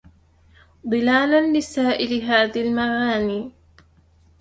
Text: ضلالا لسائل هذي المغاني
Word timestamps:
ضلالا 0.89 1.57
لسائل 1.57 2.21
هذي 2.23 2.61
المغاني 2.61 3.51